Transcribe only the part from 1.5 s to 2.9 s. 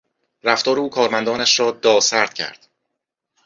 را داسرد کرد.